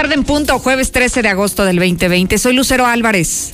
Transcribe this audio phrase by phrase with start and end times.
[0.00, 2.38] tarde en punto, jueves 13 de agosto del 2020.
[2.38, 3.52] Soy Lucero Álvarez.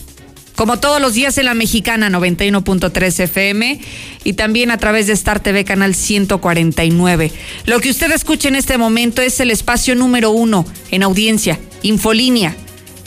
[0.54, 3.80] Como todos los días en la mexicana 91.3 FM
[4.22, 7.32] y también a través de Star TV canal 149.
[7.64, 12.54] Lo que usted escucha en este momento es el espacio número uno en audiencia, Infolínea.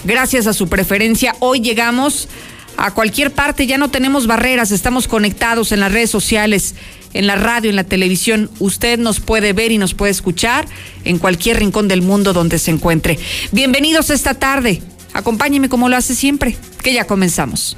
[0.04, 2.28] Gracias a su preferencia, hoy llegamos
[2.75, 6.75] a cualquier parte, ya no tenemos barreras, estamos conectados en las redes sociales,
[7.13, 8.49] en la radio, en la televisión.
[8.59, 10.68] Usted nos puede ver y nos puede escuchar
[11.05, 13.19] en cualquier rincón del mundo donde se encuentre.
[13.51, 14.82] Bienvenidos esta tarde.
[15.13, 17.75] Acompáñeme como lo hace siempre, que ya comenzamos.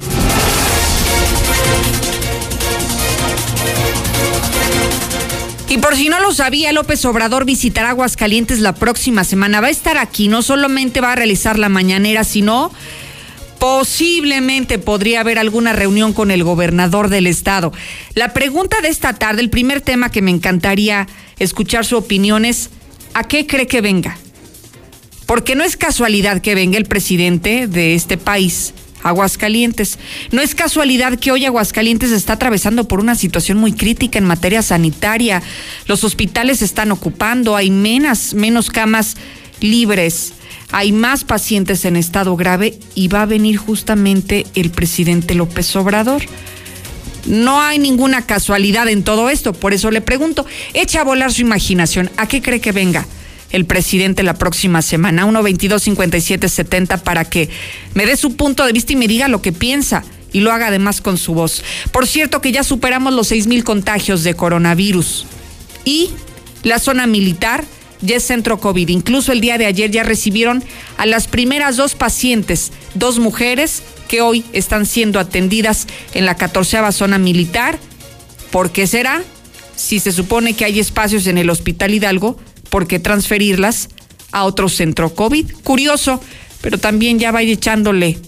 [5.72, 9.62] Y por si no lo sabía, López Obrador visitará Aguascalientes la próxima semana.
[9.62, 12.70] Va a estar aquí, no solamente va a realizar la mañanera, sino
[13.62, 17.72] posiblemente podría haber alguna reunión con el gobernador del estado.
[18.16, 21.06] La pregunta de esta tarde, el primer tema que me encantaría
[21.38, 22.70] escuchar su opinión es,
[23.14, 24.18] ¿a qué cree que venga?
[25.26, 30.00] Porque no es casualidad que venga el presidente de este país, Aguascalientes.
[30.32, 34.62] No es casualidad que hoy Aguascalientes está atravesando por una situación muy crítica en materia
[34.62, 35.40] sanitaria.
[35.86, 39.16] Los hospitales se están ocupando, hay menos, menos camas
[39.60, 40.32] libres,
[40.72, 46.22] hay más pacientes en estado grave y va a venir justamente el presidente López Obrador.
[47.26, 51.42] No hay ninguna casualidad en todo esto, por eso le pregunto, echa a volar su
[51.42, 53.06] imaginación, ¿a qué cree que venga?
[53.52, 55.26] el presidente la próxima semana.
[55.26, 57.50] 1-22-57-70 para que
[57.92, 60.68] me dé su punto de vista y me diga lo que piensa y lo haga
[60.68, 61.62] además con su voz.
[61.92, 65.26] Por cierto que ya superamos los 6 mil contagios de coronavirus
[65.84, 66.10] y
[66.62, 67.64] la zona militar
[68.02, 68.88] ya es centro COVID.
[68.88, 70.62] Incluso el día de ayer ya recibieron
[70.96, 76.92] a las primeras dos pacientes, dos mujeres que hoy están siendo atendidas en la 14
[76.92, 77.78] zona militar.
[78.50, 79.22] ¿Por qué será?
[79.74, 82.38] Si se supone que hay espacios en el Hospital Hidalgo,
[82.68, 83.88] por qué transferirlas
[84.32, 85.52] a otro centro COVID.
[85.62, 86.20] Curioso,
[86.60, 88.18] pero también ya va echándole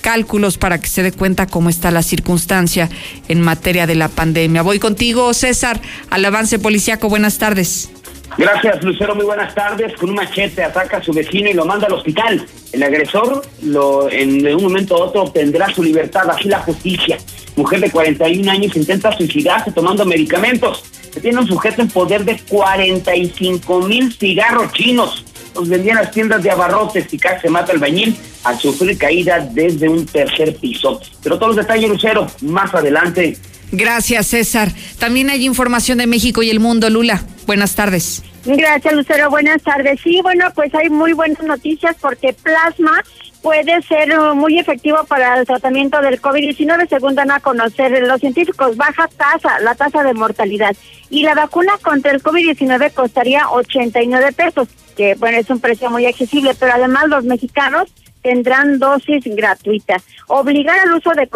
[0.00, 2.88] cálculos para que se dé cuenta cómo está la circunstancia
[3.28, 4.62] en materia de la pandemia.
[4.62, 5.80] Voy contigo, César,
[6.10, 7.08] al avance policíaco.
[7.08, 7.90] Buenas tardes.
[8.36, 9.14] Gracias, Lucero.
[9.14, 9.94] Muy buenas tardes.
[9.96, 12.46] Con un machete ataca a su vecino y lo manda al hospital.
[12.72, 16.28] El agresor lo, en un momento u otro obtendrá su libertad.
[16.30, 17.18] Así la justicia.
[17.56, 20.84] Mujer de 41 años intenta suicidarse tomando medicamentos
[21.20, 25.24] tiene un sujeto en poder de 45 mil cigarros chinos.
[25.54, 29.40] Los vendían las tiendas de abarrotes y casi se mata el bañil al sufrir caída
[29.40, 31.00] desde un tercer piso.
[31.22, 33.36] Pero todos los detalles, Lucero, más adelante.
[33.72, 34.72] Gracias, César.
[34.98, 37.22] También hay información de México y el mundo, Lula.
[37.46, 38.22] Buenas tardes.
[38.44, 39.30] Gracias, Lucero.
[39.30, 40.00] Buenas tardes.
[40.02, 43.02] Sí, bueno, pues hay muy buenas noticias porque Plasma
[43.42, 48.20] puede ser uh, muy efectivo para el tratamiento del COVID-19, según dan a conocer los
[48.20, 48.76] científicos.
[48.76, 50.74] Baja tasa, la tasa de mortalidad.
[51.10, 56.06] Y la vacuna contra el COVID-19 costaría 89 pesos, que bueno, es un precio muy
[56.06, 57.88] accesible, pero además los mexicanos
[58.22, 60.02] tendrán dosis gratuitas.
[60.26, 61.28] Obligar al uso de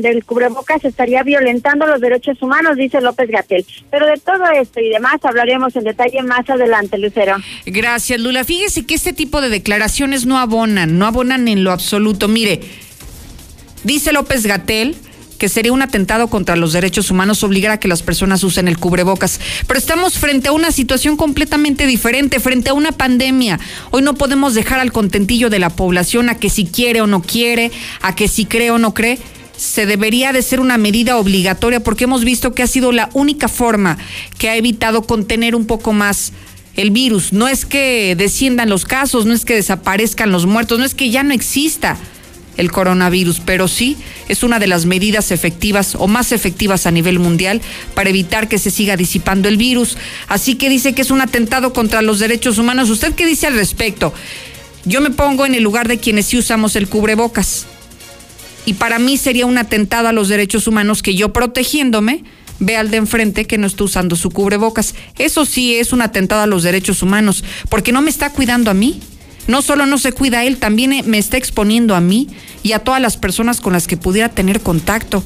[0.00, 3.64] del cubrebocas estaría violentando los derechos humanos, dice López Gatel.
[3.90, 7.36] Pero de todo esto y demás hablaremos en detalle más adelante, Lucero.
[7.66, 8.44] Gracias, Lula.
[8.44, 12.28] Fíjese que este tipo de declaraciones no abonan, no abonan en lo absoluto.
[12.28, 12.60] Mire,
[13.84, 14.96] dice López Gatel
[15.40, 18.76] que sería un atentado contra los derechos humanos obligar a que las personas usen el
[18.76, 19.40] cubrebocas.
[19.66, 23.58] Pero estamos frente a una situación completamente diferente, frente a una pandemia.
[23.90, 27.22] Hoy no podemos dejar al contentillo de la población a que si quiere o no
[27.22, 29.18] quiere, a que si cree o no cree
[29.56, 33.48] se debería de ser una medida obligatoria porque hemos visto que ha sido la única
[33.48, 33.98] forma
[34.38, 36.32] que ha evitado contener un poco más
[36.76, 37.32] el virus.
[37.32, 41.10] No es que desciendan los casos, no es que desaparezcan los muertos, no es que
[41.10, 41.96] ya no exista
[42.56, 43.96] el coronavirus, pero sí
[44.28, 47.60] es una de las medidas efectivas o más efectivas a nivel mundial
[47.94, 49.96] para evitar que se siga disipando el virus.
[50.28, 52.90] Así que dice que es un atentado contra los derechos humanos.
[52.90, 54.12] ¿Usted qué dice al respecto?
[54.84, 57.66] Yo me pongo en el lugar de quienes sí usamos el cubrebocas.
[58.66, 62.24] Y para mí sería un atentado a los derechos humanos que yo protegiéndome
[62.60, 64.94] ve al de enfrente que no está usando su cubrebocas.
[65.18, 68.74] Eso sí es un atentado a los derechos humanos, porque no me está cuidando a
[68.74, 69.00] mí
[69.46, 72.28] no solo no se cuida él, también eh, me está exponiendo a mí
[72.62, 75.24] y a todas las personas con las que pudiera tener contacto.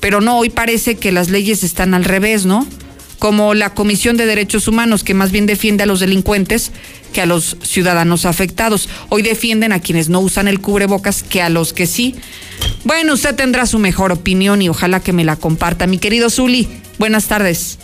[0.00, 2.66] Pero no, hoy parece que las leyes están al revés, ¿no?
[3.18, 6.70] Como la Comisión de Derechos Humanos, que más bien defiende a los delincuentes
[7.12, 8.88] que a los ciudadanos afectados.
[9.08, 12.14] Hoy defienden a quienes no usan el cubrebocas que a los que sí.
[12.84, 15.88] Bueno, usted tendrá su mejor opinión y ojalá que me la comparta.
[15.88, 16.68] Mi querido Zuli,
[16.98, 17.78] buenas tardes.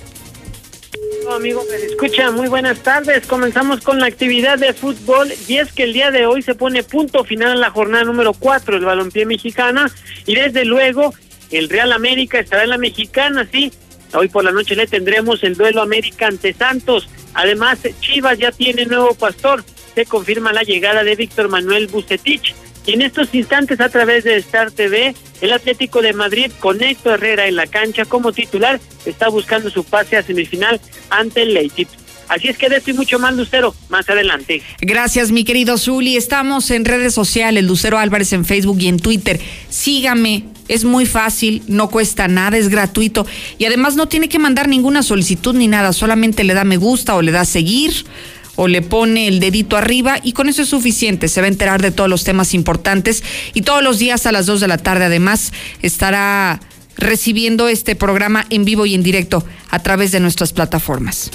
[1.32, 3.26] Amigo me escucha, muy buenas tardes.
[3.26, 6.82] Comenzamos con la actividad de fútbol y es que el día de hoy se pone
[6.82, 9.90] punto final en la jornada número 4 del balompié mexicana
[10.26, 11.14] y desde luego
[11.50, 13.72] el Real América estará en la mexicana, sí.
[14.12, 17.08] Hoy por la noche le tendremos el duelo América ante Santos.
[17.32, 19.64] Además, Chivas ya tiene nuevo pastor.
[19.94, 22.54] se confirma la llegada de Víctor Manuel Bucetich.
[22.86, 27.14] Y en estos instantes, a través de Star TV, el Atlético de Madrid, con Héctor
[27.14, 31.88] Herrera en la cancha como titular, está buscando su pase a semifinal ante el Leipzig.
[32.28, 34.62] Así es que de esto y mucho más, Lucero, más adelante.
[34.80, 36.16] Gracias, mi querido Zuli.
[36.16, 39.40] Estamos en redes sociales, Lucero Álvarez en Facebook y en Twitter.
[39.68, 43.26] Sígame, es muy fácil, no cuesta nada, es gratuito
[43.58, 47.14] y además no tiene que mandar ninguna solicitud ni nada, solamente le da me gusta
[47.14, 48.06] o le da seguir
[48.56, 51.28] o le pone el dedito arriba y con eso es suficiente.
[51.28, 53.22] Se va a enterar de todos los temas importantes
[53.52, 55.52] y todos los días a las 2 de la tarde además
[55.82, 56.60] estará
[56.96, 61.30] recibiendo este programa en vivo y en directo a través de nuestras plataformas.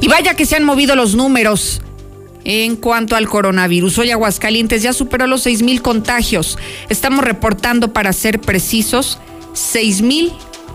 [0.00, 1.80] Y vaya que se han movido los números
[2.44, 3.98] en cuanto al coronavirus.
[3.98, 6.58] Hoy Aguascalientes ya superó los seis mil contagios.
[6.88, 9.18] Estamos reportando, para ser precisos,
[9.52, 10.32] seis mil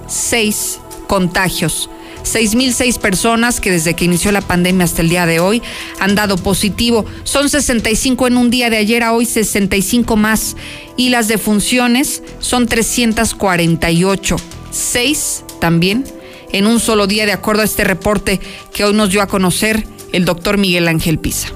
[0.07, 1.89] seis contagios.
[2.23, 5.61] 6.006 personas que desde que inició la pandemia hasta el día de hoy
[5.99, 7.05] han dado positivo.
[7.23, 10.57] Son 65 en un día de ayer a hoy, 65 más.
[10.97, 14.35] Y las defunciones son 348.
[14.71, 16.03] Seis también
[16.51, 18.39] en un solo día, de acuerdo a este reporte
[18.73, 21.49] que hoy nos dio a conocer el doctor Miguel Ángel Pisa.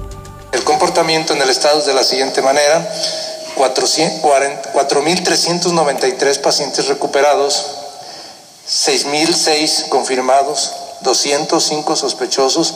[0.52, 2.92] El comportamiento en el estado es de la siguiente manera.
[3.56, 7.64] 4.393 pacientes recuperados,
[8.68, 10.72] 6.006 confirmados,
[11.02, 12.74] 205 sospechosos,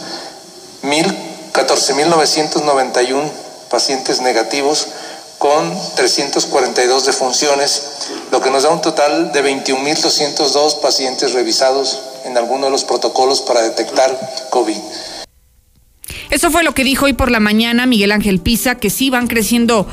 [0.82, 3.31] 14.991
[3.70, 4.88] pacientes negativos
[5.38, 7.82] con 342 defunciones,
[8.31, 13.40] lo que nos da un total de 21.202 pacientes revisados en alguno de los protocolos
[13.43, 14.78] para detectar COVID.
[16.31, 19.26] Eso fue lo que dijo hoy por la mañana Miguel Ángel Pisa, que sí van
[19.26, 19.87] creciendo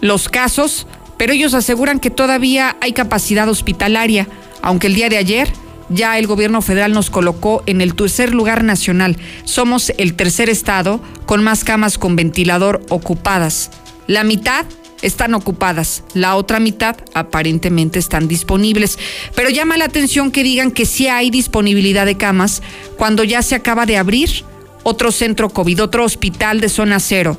[0.00, 4.28] los casos, pero ellos aseguran que todavía hay capacidad hospitalaria,
[4.62, 5.52] aunque el día de ayer
[5.88, 9.16] ya el gobierno federal nos colocó en el tercer lugar nacional.
[9.44, 13.70] Somos el tercer estado con más camas con ventilador ocupadas.
[14.06, 14.66] La mitad
[15.02, 18.98] están ocupadas, la otra mitad aparentemente están disponibles.
[19.34, 22.62] Pero llama la atención que digan que sí hay disponibilidad de camas
[22.96, 24.44] cuando ya se acaba de abrir
[24.82, 27.36] otro centro COVID, otro hospital de zona cero,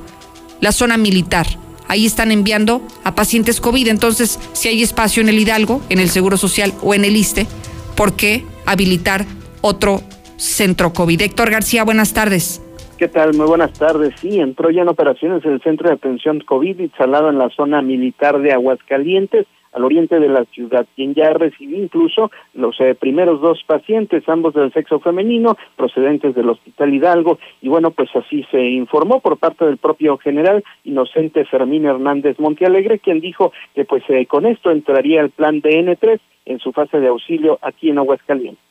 [0.62, 1.48] la zona militar.
[1.88, 3.88] Ahí están enviando a pacientes COVID.
[3.88, 7.48] Entonces, si hay espacio en el Hidalgo, en el Seguro Social o en el ISTE,
[7.96, 9.26] ¿por qué habilitar
[9.62, 10.02] otro
[10.38, 11.22] centro COVID?
[11.22, 12.62] Héctor García, buenas tardes.
[13.00, 13.34] ¿Qué tal?
[13.34, 14.14] Muy buenas tardes.
[14.20, 18.40] Sí, entró ya en operaciones el Centro de Atención COVID instalado en la zona militar
[18.40, 19.48] de Aguascalientes
[19.80, 24.54] al oriente de la ciudad, quien ya recibió incluso los eh, primeros dos pacientes, ambos
[24.54, 29.66] del sexo femenino, procedentes del Hospital Hidalgo, y bueno, pues así se informó por parte
[29.66, 35.22] del propio general Inocente Fermín Hernández Montealegre, quien dijo que pues eh, con esto entraría
[35.22, 38.69] el plan DN3 en su fase de auxilio aquí en Aguascalientes.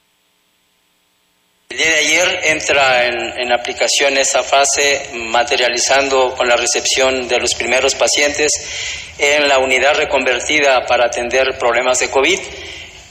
[1.70, 7.54] El día de ayer entra en, aplicación esa fase materializando con la recepción de los
[7.54, 8.52] primeros pacientes
[9.18, 12.38] en la unidad reconvertida para atender problemas de COVID.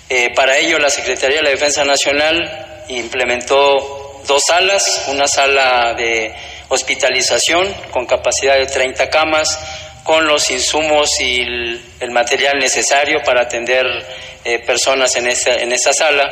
[0.09, 6.34] Eh, para ello la Secretaría de la Defensa Nacional implementó dos salas, una sala de
[6.70, 9.60] hospitalización con capacidad de 30 camas,
[10.08, 13.86] con los insumos y el, material necesario para atender
[14.46, 16.24] eh, personas en esa, en esa sala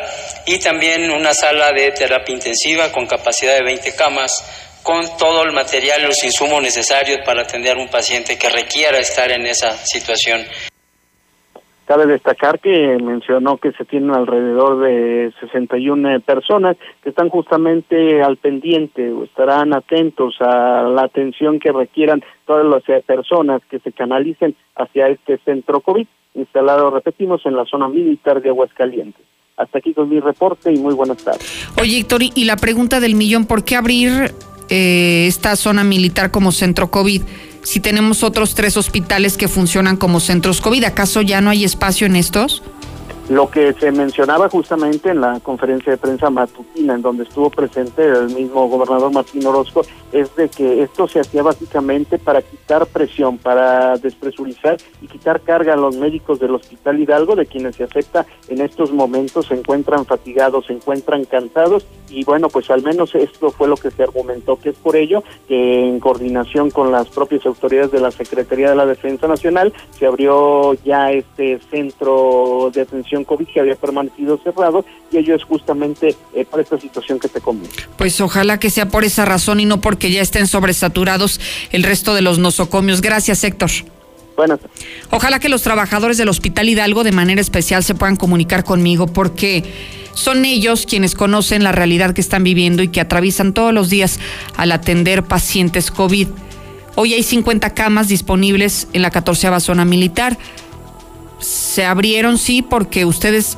[0.46, 4.32] y también una sala de terapia intensiva con capacidad de 20 camas
[4.82, 8.98] con todo el material y los insumos necesarios para atender a un paciente que requiera
[8.98, 10.48] estar en esa situación.
[11.86, 18.38] Cabe destacar que mencionó que se tienen alrededor de 61 personas que están justamente al
[18.38, 23.92] pendiente o estarán atentos a la atención que requieran todas las eh, personas que se
[23.92, 29.22] canalicen hacia este centro COVID instalado, repetimos, en la zona militar de Aguascalientes.
[29.58, 31.70] Hasta aquí con mi reporte y muy buenas tardes.
[31.80, 34.34] Oye, Héctor, y la pregunta del millón, ¿por qué abrir
[34.70, 37.22] eh, esta zona militar como centro COVID
[37.66, 40.84] si tenemos otros tres hospitales que funcionan como centros COVID?
[40.84, 42.62] ¿Acaso ya no hay espacio en estos?
[43.28, 48.06] Lo que se mencionaba justamente en la conferencia de prensa matutina, en donde estuvo presente
[48.06, 49.82] el mismo gobernador Martín Orozco,
[50.12, 55.74] es de que esto se hacía básicamente para quitar presión, para despresurizar y quitar carga
[55.74, 60.06] a los médicos del Hospital Hidalgo, de quienes se acepta en estos momentos se encuentran
[60.06, 64.58] fatigados, se encuentran cansados y bueno, pues al menos esto fue lo que se argumentó,
[64.58, 68.76] que es por ello que en coordinación con las propias autoridades de la Secretaría de
[68.76, 74.86] la Defensa Nacional se abrió ya este centro de atención COVID que había permanecido cerrado
[75.12, 77.76] y ello es justamente eh, por esta situación que te comento.
[77.98, 81.40] Pues ojalá que sea por esa razón y no porque ya estén sobresaturados
[81.72, 83.02] el resto de los nosocomios.
[83.02, 83.72] Gracias, Héctor.
[84.36, 84.60] Buenas.
[85.12, 89.64] Ojalá que los trabajadores del Hospital Hidalgo de manera especial se puedan comunicar conmigo porque
[90.16, 94.20] son ellos quienes conocen la realidad que están viviendo y que atraviesan todos los días
[94.58, 96.30] al atender pacientes COVID.
[96.96, 100.38] Hoy hay 50 camas disponibles en la 14 zona militar.
[101.40, 103.58] Se abrieron, sí, porque ustedes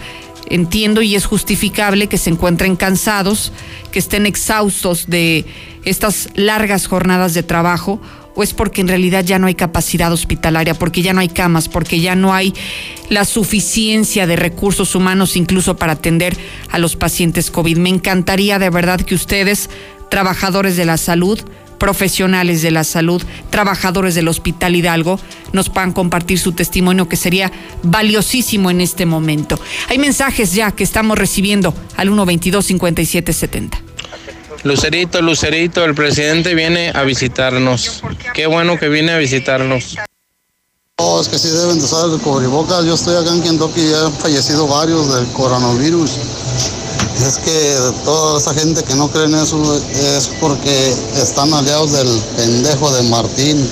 [0.49, 3.51] entiendo y es justificable que se encuentren cansados,
[3.91, 5.45] que estén exhaustos de
[5.85, 8.01] estas largas jornadas de trajo
[8.37, 11.67] o es porque en realidad ya no hay capacidad hospitalaria, porque ya no hay camas,
[11.67, 12.53] porque ya no hay
[13.09, 16.37] la suficiencia de recursos humanos incluso para atender
[16.69, 17.77] a los pacientes COVID.
[17.77, 19.71] Me encantaría de verdad que ustedes,
[20.11, 21.39] trabajadores de la salud,
[21.79, 25.19] profesionales de la salud, trabajadores del Hospital Hidalgo,
[25.51, 27.51] nos puedan compartir su testimonio que sería
[27.81, 29.59] valiosísimo en este momento.
[29.89, 33.81] Hay mensajes ya que estamos recibiendo al 122 5770.
[34.63, 38.01] Lucerito, Lucerito, el presidente viene a visitarnos.
[38.33, 39.97] Qué bueno que viene a visitarnos.
[40.99, 42.83] Oh, es que sí deben de usar el cubrebocas.
[42.85, 46.09] Yo estoy acá en Kentucky y han fallecido varios del coronavirus.
[47.21, 52.07] Es que toda esa gente que no cree en eso es porque están aliados del
[52.35, 53.69] pendejo de Martín.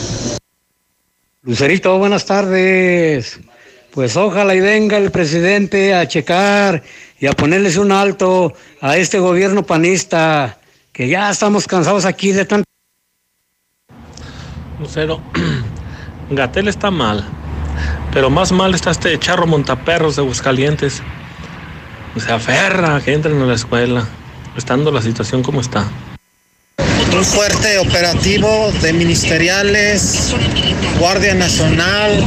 [1.42, 3.40] Lucerito, buenas tardes.
[3.92, 6.84] Pues ojalá y venga el presidente a checar
[7.20, 10.60] y a ponerles un alto a este gobierno panista,
[10.96, 12.64] que ya estamos cansados aquí de tanto.
[14.80, 15.22] Lucero,
[16.32, 17.26] Gatel está mal,
[18.14, 21.04] pero más mal está este charro montaperros de Aguascalientes
[22.18, 24.08] se aferra a que entren a la escuela,
[24.56, 25.86] estando la situación como está.
[27.14, 30.34] Un fuerte operativo de ministeriales,
[30.98, 32.24] Guardia Nacional,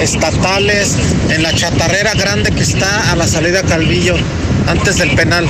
[0.00, 0.96] estatales,
[1.28, 4.14] en la chatarrera grande que está a la salida Calvillo,
[4.68, 5.48] antes del penal.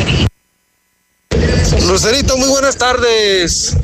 [1.86, 3.76] Lucerito, muy buenas tardes.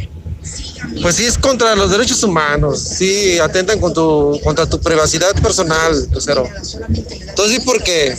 [1.03, 2.81] Pues sí, es contra los derechos humanos.
[2.81, 6.49] Sí, atentan con tu, contra tu privacidad personal, Lucero.
[6.49, 8.17] Entonces, sí, porque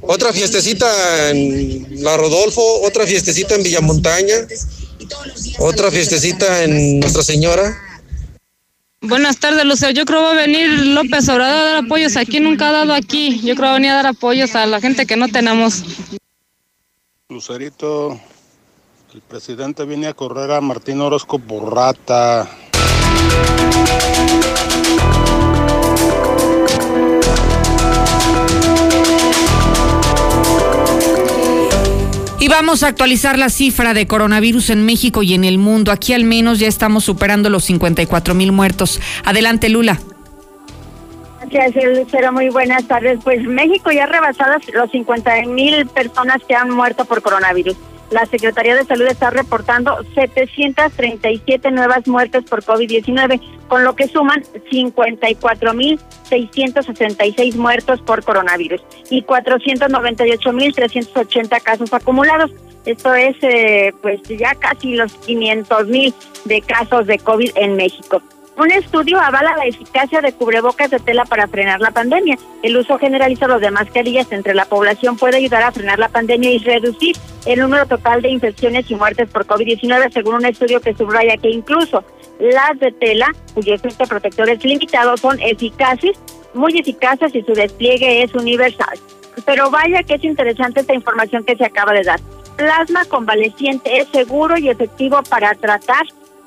[0.00, 4.34] otra fiestecita en La Rodolfo, otra fiestecita en Villamontaña,
[5.58, 7.76] otra fiestecita en Nuestra Señora.
[9.02, 9.92] Buenas tardes, Lucero.
[9.92, 12.16] Yo creo que va a venir López Obrador a dar apoyos.
[12.16, 13.40] Aquí nunca ha dado aquí.
[13.40, 15.82] Yo creo que va a venir a dar apoyos a la gente que no tenemos.
[17.30, 18.20] Lucerito,
[19.14, 22.48] el presidente viene a correr a Martín Orozco por rata.
[32.38, 35.92] Y vamos a actualizar la cifra de coronavirus en México y en el mundo.
[35.92, 39.00] Aquí al menos ya estamos superando los 54 mil muertos.
[39.24, 39.98] Adelante, Lula.
[41.50, 42.32] Gracias, Lucero.
[42.32, 43.18] Muy buenas tardes.
[43.24, 47.76] Pues México ya ha rebasado los 50 mil personas que han muerto por coronavirus.
[48.10, 54.42] La Secretaría de Salud está reportando 737 nuevas muertes por COVID-19, con lo que suman
[54.70, 62.50] 54.666 muertos por coronavirus y 498.380 casos acumulados.
[62.84, 66.12] Esto es, eh, pues, ya casi los 500.000
[66.46, 68.20] de casos de COVID en México.
[68.56, 72.36] Un estudio avala la eficacia de cubrebocas de tela para frenar la pandemia.
[72.62, 76.58] El uso generalizado de mascarillas entre la población puede ayudar a frenar la pandemia y
[76.58, 77.16] reducir
[77.46, 81.48] el número total de infecciones y muertes por COVID-19, según un estudio que subraya que
[81.48, 82.04] incluso
[82.38, 86.18] las de tela, cuyo efecto protector es limitado, son eficaces,
[86.52, 88.98] muy eficaces y su despliegue es universal.
[89.46, 92.20] Pero vaya que es interesante esta información que se acaba de dar.
[92.56, 96.04] Plasma convaleciente es seguro y efectivo para tratar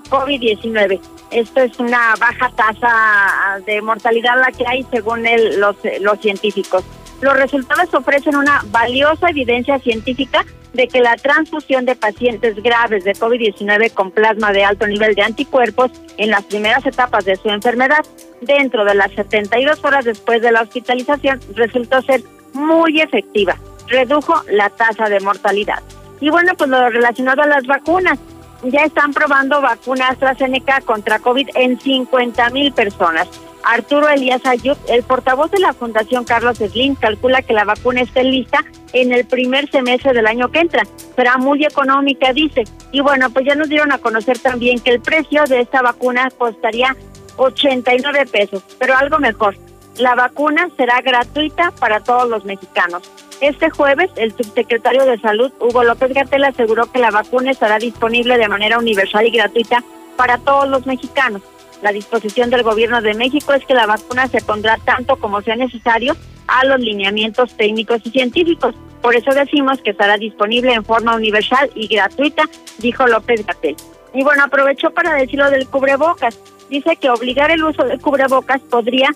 [0.10, 1.00] COVID-19.
[1.32, 5.24] Esto es una baja tasa de mortalidad la que hay según
[5.58, 6.84] los, los científicos.
[7.22, 13.14] Los resultados ofrecen una valiosa evidencia científica de que la transfusión de pacientes graves de
[13.14, 18.04] COVID-19 con plasma de alto nivel de anticuerpos en las primeras etapas de su enfermedad,
[18.42, 22.22] dentro de las 72 horas después de la hospitalización, resultó ser
[22.54, 23.58] muy efectiva.
[23.88, 25.82] Redujo la tasa de mortalidad.
[26.20, 28.18] Y bueno, pues lo relacionado a las vacunas
[28.64, 33.28] ya están probando vacuna AstraZeneca contra COVID en 50 mil personas.
[33.64, 38.24] Arturo Elías Ayub, el portavoz de la Fundación Carlos Slim, calcula que la vacuna esté
[38.24, 40.84] lista en el primer semestre del año que entra.
[41.16, 42.66] Será muy económica, dice.
[42.92, 46.30] Y bueno, pues ya nos dieron a conocer también que el precio de esta vacuna
[46.38, 46.96] costaría
[47.38, 49.56] 89 pesos, pero algo mejor.
[49.98, 53.04] La vacuna será gratuita para todos los mexicanos.
[53.44, 58.38] Este jueves, el subsecretario de Salud, Hugo López Gatel, aseguró que la vacuna estará disponible
[58.38, 59.84] de manera universal y gratuita
[60.16, 61.42] para todos los mexicanos.
[61.82, 65.58] La disposición del gobierno de México es que la vacuna se pondrá tanto como sea
[65.58, 66.16] necesario
[66.48, 68.76] a los lineamientos técnicos y científicos.
[69.02, 72.44] Por eso decimos que estará disponible en forma universal y gratuita,
[72.78, 73.76] dijo López Gatel.
[74.14, 79.10] Y bueno, aprovechó para decirlo del cubrebocas dice que obligar el uso de cubrebocas podría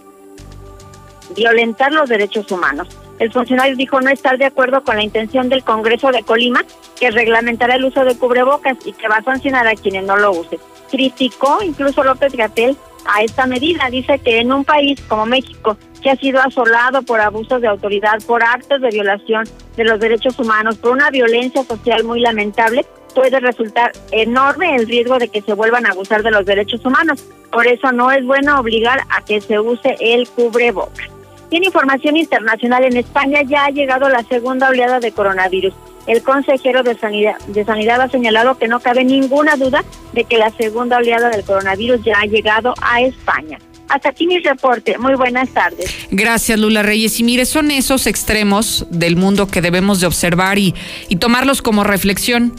[1.33, 2.89] violentar los derechos humanos.
[3.19, 6.63] El funcionario dijo no estar de acuerdo con la intención del Congreso de Colima,
[6.99, 10.31] que reglamentará el uso de cubrebocas y que va a sancionar a quienes no lo
[10.31, 10.59] usen.
[10.91, 13.89] Criticó incluso López Gatel a esta medida.
[13.89, 18.19] Dice que en un país como México, que ha sido asolado por abusos de autoridad,
[18.27, 19.45] por actos de violación
[19.75, 25.17] de los derechos humanos, por una violencia social muy lamentable, puede resultar enorme el riesgo
[25.17, 27.23] de que se vuelvan a abusar de los derechos humanos.
[27.51, 31.16] Por eso no es bueno obligar a que se use el cubrebocas.
[31.49, 32.83] Tiene información internacional.
[32.83, 35.73] En España ya ha llegado la segunda oleada de coronavirus.
[36.05, 40.37] El consejero de Sanidad, de Sanidad ha señalado que no cabe ninguna duda de que
[40.37, 43.59] la segunda oleada del coronavirus ya ha llegado a España.
[43.89, 44.97] Hasta aquí mi reporte.
[44.97, 45.93] Muy buenas tardes.
[46.11, 47.19] Gracias, Lula Reyes.
[47.19, 50.75] Y mire, son esos extremos del mundo que debemos de observar y,
[51.07, 52.53] y tomarlos como reflexión.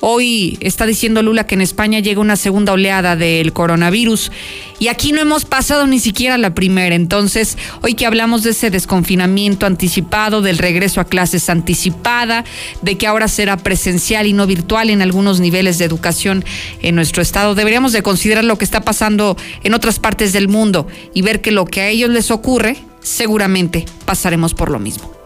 [0.00, 4.30] Hoy está diciendo Lula que en España llega una segunda oleada del coronavirus
[4.78, 6.94] y aquí no hemos pasado ni siquiera la primera.
[6.94, 12.44] Entonces, hoy que hablamos de ese desconfinamiento anticipado, del regreso a clases anticipada,
[12.80, 16.44] de que ahora será presencial y no virtual en algunos niveles de educación
[16.80, 20.86] en nuestro estado, deberíamos de considerar lo que está pasando en otras partes del mundo
[21.12, 25.17] y ver que lo que a ellos les ocurre, seguramente pasaremos por lo mismo.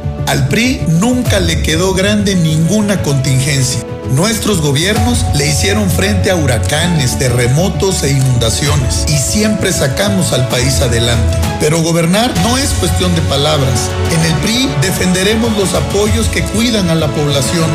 [0.31, 3.81] Al PRI nunca le quedó grande ninguna contingencia.
[4.13, 10.79] Nuestros gobiernos le hicieron frente a huracanes, terremotos e inundaciones y siempre sacamos al país
[10.79, 11.37] adelante.
[11.59, 13.89] Pero gobernar no es cuestión de palabras.
[14.09, 17.69] En el PRI defenderemos los apoyos que cuidan a la población,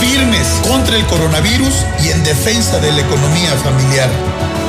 [0.00, 4.10] firmes contra el coronavirus y en defensa de la economía familiar.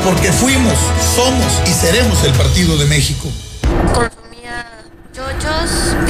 [0.05, 0.77] Porque fuimos,
[1.15, 3.27] somos y seremos el Partido de México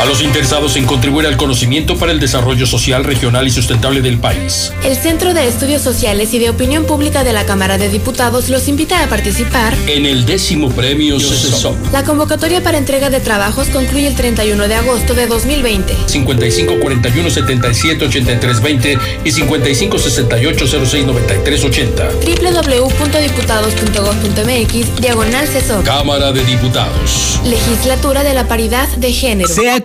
[0.00, 4.18] A los interesados en contribuir al conocimiento para el desarrollo social, regional y sustentable del
[4.18, 4.72] país.
[4.82, 8.66] El Centro de Estudios Sociales y de Opinión Pública de la Cámara de Diputados los
[8.66, 11.76] invita a participar en el décimo premio CESOP.
[11.92, 15.94] La convocatoria para entrega de trabajos concluye el 31 de agosto de 2020.
[16.06, 22.08] 55 41 77 83 20 y 55 68 06 93 80.
[22.24, 25.84] www.diputados.gov.mx Diagonal CESOP.
[25.84, 27.38] Cámara de Diputados.
[27.44, 29.50] Legislatura de la Paridad de Género.
[29.50, 29.84] Sea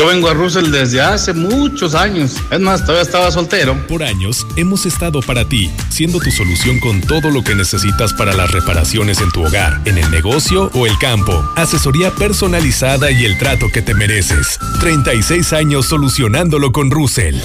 [0.01, 2.37] Yo vengo a Russell desde hace muchos años.
[2.51, 3.87] Es más, todavía estaba soltero.
[3.87, 8.33] Por años hemos estado para ti, siendo tu solución con todo lo que necesitas para
[8.33, 11.47] las reparaciones en tu hogar, en el negocio o el campo.
[11.55, 14.59] Asesoría personalizada y el trato que te mereces.
[14.81, 17.37] 36 años solucionándolo con Russell.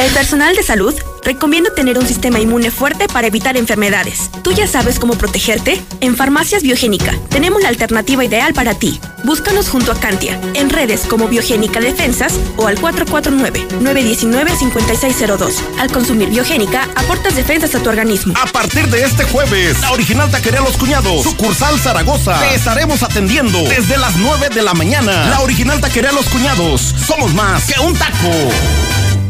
[0.00, 4.30] El personal de salud recomienda tener un sistema inmune fuerte para evitar enfermedades.
[4.42, 5.80] ¿Tú ya sabes cómo protegerte?
[6.00, 9.00] En Farmacias Biogénica tenemos la alternativa ideal para ti.
[9.24, 15.54] Búscanos junto a Cantia, en redes como Biogénica Defensas o al 449-919-5602.
[15.80, 18.34] Al consumir Biogénica, aportas defensas a tu organismo.
[18.40, 23.58] A partir de este jueves, la original Taquería Los Cuñados, sucursal Zaragoza, te estaremos atendiendo
[23.62, 25.30] desde las 9 de la mañana.
[25.30, 28.28] La original Taquería Los Cuñados, somos más que un taco.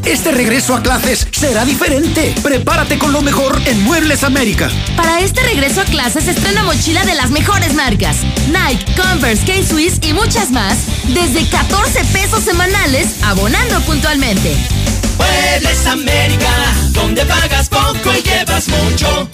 [0.09, 2.35] Este regreso a clases será diferente.
[2.43, 4.71] Prepárate con lo mejor en Muebles América.
[4.97, 8.17] Para este regreso a clases estrena mochila de las mejores marcas.
[8.47, 10.79] Nike, Converse, K-Swiss y muchas más.
[11.09, 14.57] Desde 14 pesos semanales, abonando puntualmente.
[15.19, 16.55] Muebles América,
[16.93, 19.29] donde pagas poco y llevas mucho.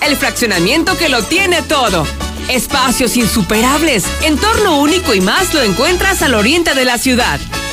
[0.00, 2.06] El fraccionamiento que lo tiene todo.
[2.48, 7.38] Espacios insuperables, entorno único y más lo encuentras al oriente de la ciudad.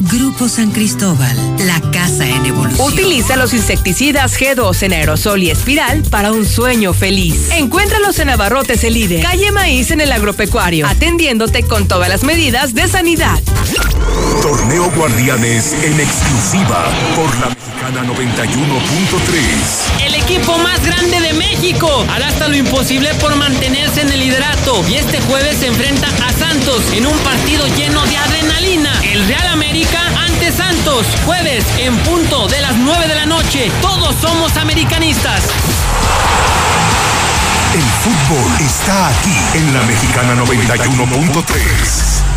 [0.00, 2.92] Grupo San Cristóbal, la casa en evolución.
[2.92, 7.50] Utiliza los insecticidas G2 en aerosol y espiral para un sueño feliz.
[7.52, 12.74] Encuéntralos en Abarrotes el líder, calle Maíz en el agropecuario, atendiéndote con todas las medidas
[12.74, 13.40] de sanidad.
[14.42, 20.06] Torneo Guardianes en exclusiva por la Mexicana 91.3.
[20.06, 24.84] El equipo más grande de México hará hasta lo imposible por mantenerse en el liderato
[24.88, 28.92] y este jueves se enfrenta a Santos en un partido lleno de adrenalina.
[29.04, 33.70] El Real América ante Santos, jueves en punto de las 9 de la noche.
[33.80, 35.44] Todos somos americanistas.
[37.74, 42.33] El fútbol está aquí en la Mexicana 91.3.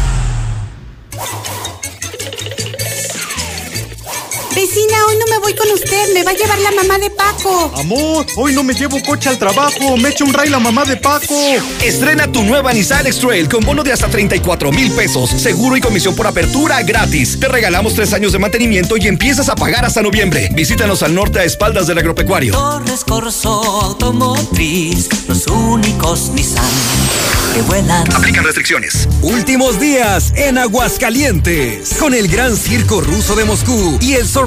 [4.58, 7.72] Vecina, hoy no me voy con usted, me va a llevar la mamá de Paco.
[7.78, 10.98] Amor, hoy no me llevo coche al trabajo, me echa un ray la mamá de
[10.98, 11.36] Paco.
[11.84, 16.16] Estrena tu nueva Nissan X-Trail con bono de hasta 34 mil pesos, seguro y comisión
[16.16, 17.40] por apertura gratis.
[17.40, 20.50] Te regalamos tres años de mantenimiento y empiezas a pagar hasta noviembre.
[20.56, 22.54] Visítanos al norte a espaldas del agropecuario.
[22.54, 26.66] Torres Corso Automotriz, los únicos Nissan
[27.54, 28.12] que vuelan.
[28.12, 29.08] Aplican restricciones.
[29.22, 34.47] Últimos días en Aguascalientes, con el gran circo ruso de Moscú y el sorprendente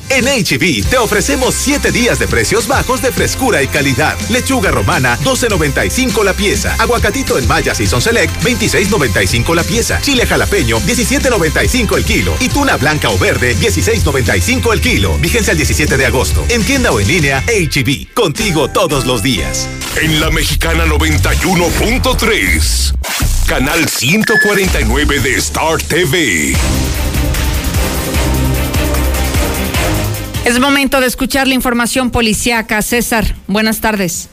[0.13, 4.19] En HB te ofrecemos 7 días de precios bajos de frescura y calidad.
[4.29, 6.75] Lechuga romana, 12.95 la pieza.
[6.79, 10.01] Aguacatito en Maya Season Select, 26.95 la pieza.
[10.01, 12.35] Chile jalapeño, 17.95 el kilo.
[12.41, 15.17] Y tuna blanca o verde, 16.95 el kilo.
[15.17, 16.43] Vigencia el 17 de agosto.
[16.49, 18.13] En tienda o en línea, HB.
[18.13, 19.69] Contigo todos los días.
[19.95, 22.95] En la mexicana 91.3.
[23.47, 26.53] Canal 149 de Star TV.
[30.43, 32.81] Es momento de escuchar la información policíaca.
[32.81, 34.30] César, buenas tardes.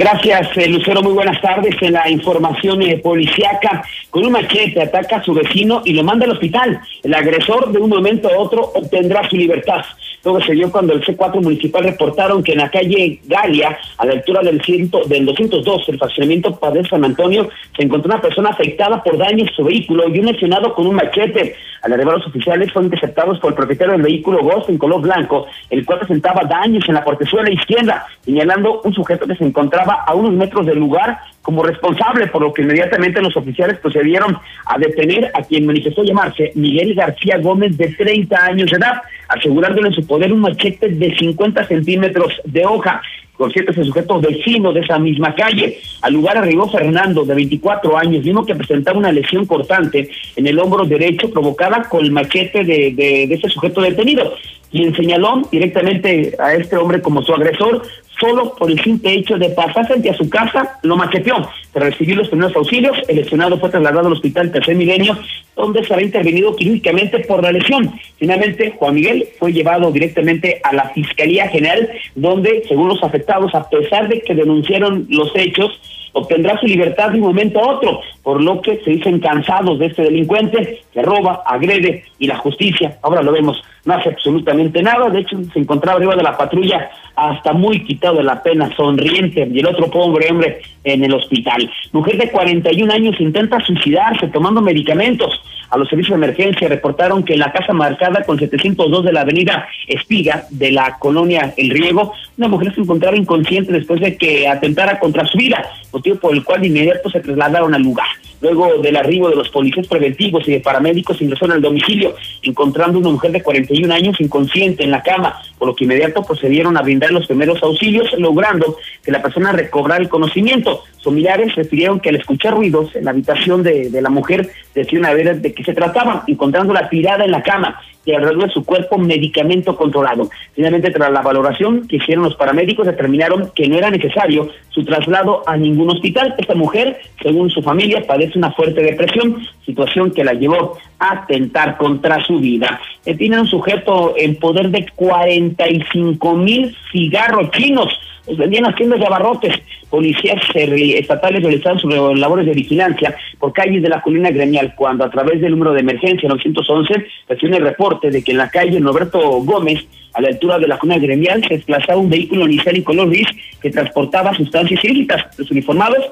[0.00, 1.02] Gracias, eh, Lucero.
[1.02, 1.74] Muy buenas tardes.
[1.82, 6.24] En la información eh, policíaca, con un machete ataca a su vecino y lo manda
[6.24, 6.80] al hospital.
[7.02, 9.84] El agresor, de un momento a otro, obtendrá su libertad.
[10.22, 14.12] Todo se dio cuando el C4 municipal reportaron que en la calle Galia, a la
[14.12, 19.02] altura del, ciento, del 202, el fraccionamiento Padre San Antonio, se encontró una persona afectada
[19.02, 21.56] por daños a su vehículo y un lesionado con un machete.
[21.82, 25.46] Al arribar los oficiales fueron interceptados por el propietario del vehículo Ghost en color blanco,
[25.70, 30.14] el cual presentaba daños en la portezuela izquierda, señalando un sujeto que se encontraba a
[30.14, 35.30] unos metros del lugar como responsable, por lo que inmediatamente los oficiales procedieron a detener
[35.34, 40.06] a quien manifestó llamarse Miguel García Gómez, de 30 años de edad, asegurándole en su
[40.06, 43.00] poder un machete de 50 centímetros de hoja.
[43.36, 45.78] Por cierto, ese sujeto vecino de esa misma calle.
[46.02, 50.58] Al lugar arribó Fernando, de 24 años, vino que presentaba una lesión cortante en el
[50.58, 54.34] hombro derecho provocada con el machete de, de, de ese sujeto detenido
[54.70, 57.82] quien señaló directamente a este hombre como su agresor,
[58.20, 61.48] solo por el simple hecho de pasar frente a su casa, lo maqueteó.
[61.72, 65.16] Tras recibir los primeros auxilios, el lesionado fue trasladado al hospital Tercer Milenio,
[65.56, 67.92] donde será intervenido quirúrgicamente por la lesión.
[68.18, 73.68] Finalmente, Juan Miguel fue llevado directamente a la Fiscalía General, donde, según los afectados, a
[73.68, 75.80] pesar de que denunciaron los hechos,
[76.12, 79.86] obtendrá su libertad de un momento a otro, por lo que se dicen cansados de
[79.86, 85.08] este delincuente que roba, agrede y la justicia, ahora lo vemos, no hace absolutamente nada,
[85.08, 89.48] de hecho se encontraba arriba de la patrulla hasta muy quitado de la pena, sonriente,
[89.52, 91.70] y el otro pobre hombre en el hospital.
[91.92, 95.40] Mujer de 41 años intenta suicidarse tomando medicamentos.
[95.70, 99.20] A los servicios de emergencia reportaron que en la casa marcada con 702 de la
[99.20, 104.48] avenida Espiga de la colonia El Riego, una mujer se encontraba inconsciente después de que
[104.48, 108.08] atentara contra su vida, motivo por el cual de inmediato se trasladaron al lugar.
[108.40, 113.10] Luego del arribo de los policías preventivos y de paramédicos ingresaron al domicilio, encontrando una
[113.10, 117.10] mujer de 41 años inconsciente en la cama, por lo que inmediato procedieron a brindar
[117.10, 120.84] los primeros auxilios, logrando que la persona recobrara el conocimiento.
[121.04, 125.14] Familiares refirieron que al escuchar ruidos en la habitación de, de la mujer decidieron a
[125.14, 128.98] ver de qué se trataba, encontrándola tirada en la cama y alrededor de su cuerpo
[128.98, 130.30] medicamento controlado.
[130.54, 135.42] Finalmente, tras la valoración que hicieron los paramédicos, determinaron que no era necesario su traslado
[135.46, 136.34] a ningún hospital.
[136.38, 141.76] Esta mujer, según su familia, padece una fuerte depresión, situación que la llevó a atentar
[141.76, 142.80] contra su vida.
[143.04, 149.54] Tiene un sujeto en poder de 45 mil cigarros chinos los vendían haciendo de abarrotes.
[149.88, 155.10] Policías estatales realizaron sus labores de vigilancia por calles de la colina gremial cuando a
[155.10, 159.18] través del número de emergencia 911 recibe el reporte de que en la calle Norberto
[159.42, 163.08] Gómez a la altura de la colina gremial se desplazaba un vehículo Nissan en color
[163.08, 163.28] gris
[163.60, 165.26] que transportaba sustancias ilícitas.
[165.38, 166.04] Los uniformados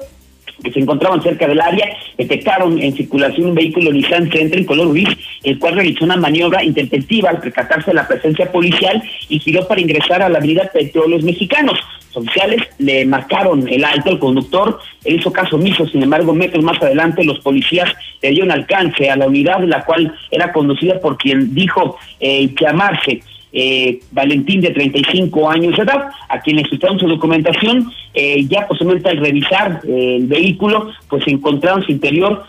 [0.63, 4.93] que se encontraban cerca del área detectaron en circulación un vehículo Nissan Sentra en color
[4.93, 5.09] gris,
[5.43, 9.81] el cual realizó una maniobra intempestiva al percatarse de la presencia policial y giró para
[9.81, 11.79] ingresar a la avenida Petróleos Mexicanos.
[12.07, 16.63] Los oficiales le marcaron el alto al conductor, él hizo caso omiso, sin embargo, metros
[16.63, 21.17] más adelante los policías le dieron alcance a la unidad, la cual era conducida por
[21.17, 27.07] quien dijo eh, llamarse eh, Valentín de 35 años de edad, a quien necesitaron su
[27.07, 32.45] documentación, eh, ya posiblemente al revisar eh, el vehículo, pues encontraron su interior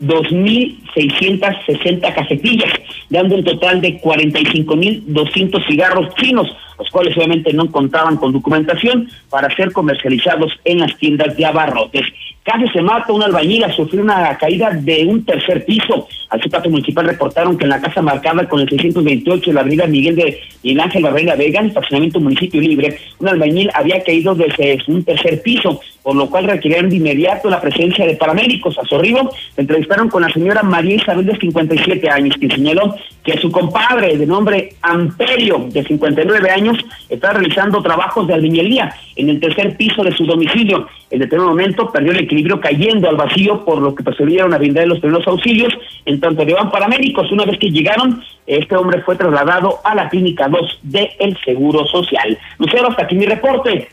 [0.00, 2.72] 2.660 cajetillas,
[3.10, 6.46] dando un total de 45.200 cigarros chinos,
[6.78, 12.06] los cuales obviamente no contaban con documentación para ser comercializados en las tiendas de abarrotes.
[12.50, 16.08] Casi se mata un albañil a sufrir una caída de un tercer piso.
[16.30, 19.86] Al Cipato Municipal reportaron que en la casa marcada con el 628 de la avenida
[19.86, 24.78] Miguel de Miguel Ángel Barrera Vega, en estacionamiento municipio libre, un albañil había caído desde
[24.86, 25.78] un tercer piso.
[26.02, 28.78] Por lo cual requirieron de inmediato la presencia de paramédicos.
[28.78, 33.50] A se entrevistaron con la señora María Isabel de 57 años, que señaló que su
[33.50, 39.76] compadre de nombre Amperio, de 59 años, está realizando trabajos de albañilería en el tercer
[39.76, 40.86] piso de su domicilio.
[41.10, 44.86] En determinado momento perdió el equilibrio cayendo al vacío, por lo que procedieron a brindar
[44.86, 45.72] los primeros auxilios.
[46.06, 50.48] En tanto llevan paramédicos, una vez que llegaron, este hombre fue trasladado a la clínica
[50.48, 52.38] 2 del Seguro Social.
[52.58, 53.88] Lucero, hasta aquí mi reporte.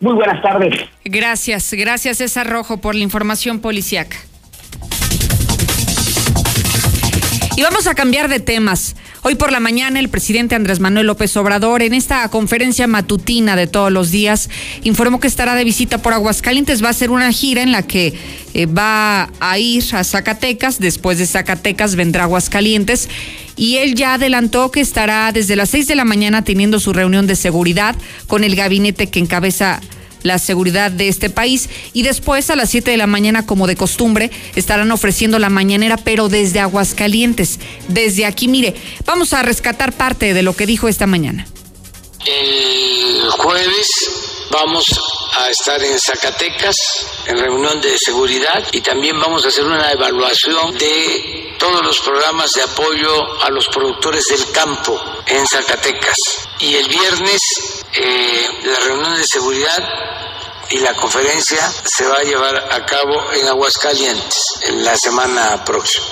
[0.00, 0.74] Muy buenas tardes.
[1.04, 4.16] Gracias, gracias César Rojo por la información policiaca.
[7.58, 8.94] Y vamos a cambiar de temas.
[9.22, 13.66] Hoy por la mañana el presidente Andrés Manuel López Obrador en esta conferencia matutina de
[13.66, 14.48] todos los días
[14.84, 16.84] informó que estará de visita por Aguascalientes.
[16.84, 18.14] Va a hacer una gira en la que
[18.54, 20.78] eh, va a ir a Zacatecas.
[20.78, 23.08] Después de Zacatecas vendrá Aguascalientes.
[23.56, 27.26] Y él ya adelantó que estará desde las seis de la mañana teniendo su reunión
[27.26, 27.96] de seguridad
[28.28, 29.80] con el gabinete que encabeza
[30.22, 33.76] la seguridad de este país y después a las 7 de la mañana como de
[33.76, 37.58] costumbre estarán ofreciendo la mañanera pero desde Aguascalientes.
[37.88, 41.46] Desde aquí, mire, vamos a rescatar parte de lo que dijo esta mañana.
[42.26, 44.86] El jueves vamos
[45.38, 50.76] a estar en Zacatecas en reunión de seguridad y también vamos a hacer una evaluación
[50.76, 56.48] de todos los programas de apoyo a los productores del campo en Zacatecas.
[56.60, 57.42] Y el viernes
[58.00, 59.82] eh, la reunión de seguridad
[60.70, 66.06] y la conferencia se va a llevar a cabo en Aguascalientes en la semana próxima.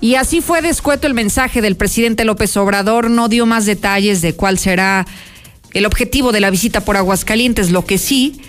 [0.00, 4.34] Y así fue descueto el mensaje del presidente López Obrador, no dio más detalles de
[4.34, 5.06] cuál será
[5.74, 7.70] el objetivo de la visita por Aguascalientes.
[7.70, 8.40] Lo que sí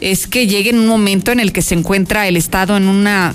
[0.00, 3.34] es que llegue en un momento en el que se encuentra el Estado en una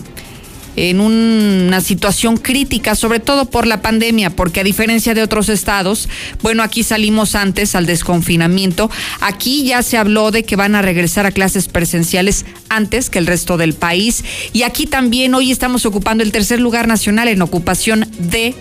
[0.75, 6.07] en una situación crítica, sobre todo por la pandemia, porque a diferencia de otros estados,
[6.41, 11.25] bueno, aquí salimos antes al desconfinamiento, aquí ya se habló de que van a regresar
[11.25, 14.23] a clases presenciales antes que el resto del país.
[14.53, 18.55] Y aquí también hoy estamos ocupando el tercer lugar nacional en ocupación de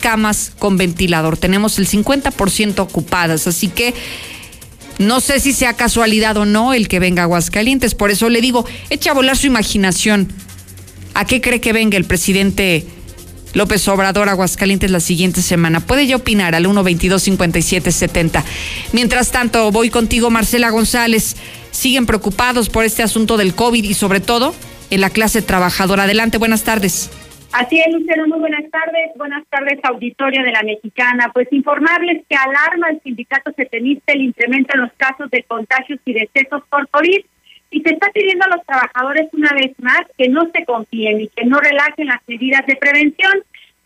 [0.00, 1.36] camas con ventilador.
[1.36, 3.94] Tenemos el 50% ocupadas, así que
[4.98, 8.40] no sé si sea casualidad o no el que venga a Aguascalientes, por eso le
[8.40, 10.28] digo, echa a volar su imaginación
[11.14, 12.84] ¿A qué cree que venga el presidente
[13.54, 15.80] López Obrador Aguascalientes la siguiente semana?
[15.80, 18.42] Puede ya opinar al 122-5770.
[18.92, 21.36] Mientras tanto, voy contigo, Marcela González.
[21.70, 24.54] ¿Siguen preocupados por este asunto del COVID y sobre todo
[24.90, 26.04] en la clase trabajadora?
[26.04, 27.10] Adelante, buenas tardes.
[27.52, 29.10] Así es, Lucero, muy buenas tardes.
[29.16, 31.30] Buenas tardes, auditorio de la Mexicana.
[31.34, 36.14] Pues informarles que alarma el sindicato setenista el incremento en los casos de contagios y
[36.14, 37.20] decesos por COVID.
[37.72, 41.28] Y se está pidiendo a los trabajadores una vez más que no se confíen y
[41.28, 43.32] que no relajen las medidas de prevención.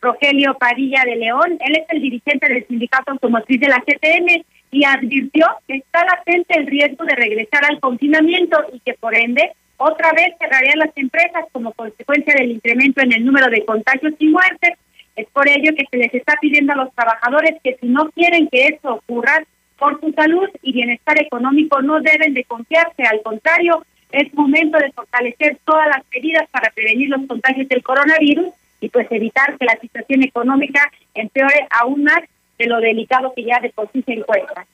[0.02, 4.84] Rogelio Padilla de León, él es el dirigente del Sindicato Automotriz de la CTM y
[4.84, 10.12] advirtió que está latente el riesgo de regresar al confinamiento y que por ende otra
[10.12, 14.72] vez cerrarían las empresas como consecuencia del incremento en el número de contagios y muertes.
[15.14, 18.48] Es por ello que se les está pidiendo a los trabajadores que si no quieren
[18.48, 19.44] que eso ocurra,
[19.78, 24.92] por su salud y bienestar económico no deben de confiarse, al contrario, es momento de
[24.92, 28.46] fortalecer todas las medidas para prevenir los contagios del coronavirus
[28.80, 30.80] y pues evitar que la situación económica
[31.14, 32.20] empeore aún más
[32.58, 34.66] de lo delicado que ya de por sí se encuentra.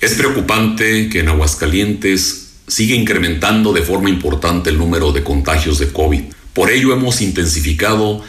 [0.00, 5.92] Es preocupante que en Aguascalientes siga incrementando de forma importante el número de contagios de
[5.92, 6.22] COVID.
[6.52, 8.22] Por ello hemos intensificado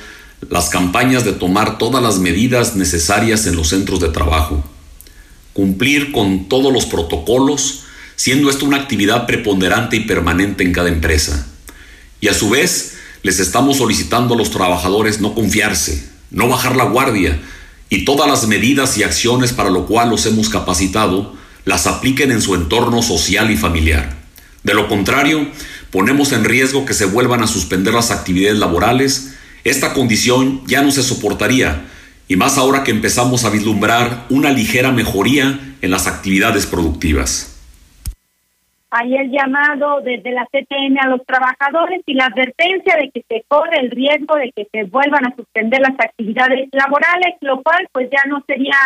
[0.50, 4.64] las campañas de tomar todas las medidas necesarias en los centros de trabajo,
[5.60, 7.84] cumplir con todos los protocolos,
[8.16, 11.48] siendo esto una actividad preponderante y permanente en cada empresa.
[12.22, 12.94] Y a su vez,
[13.24, 17.42] les estamos solicitando a los trabajadores no confiarse, no bajar la guardia
[17.90, 22.42] y todas las medidas y acciones para lo cual los hemos capacitado, las apliquen en
[22.42, 24.16] su entorno social y familiar.
[24.64, 25.46] De lo contrario,
[25.92, 29.32] ponemos en riesgo que se vuelvan a suspender las actividades laborales.
[29.66, 31.86] Esta condición ya no se soportaría
[32.30, 37.56] y más ahora que empezamos a vislumbrar una ligera mejoría en las actividades productivas.
[38.92, 43.44] Hay el llamado desde la CTM a los trabajadores y la advertencia de que se
[43.48, 48.10] corre el riesgo de que se vuelvan a suspender las actividades laborales, lo cual pues
[48.12, 48.78] ya no sería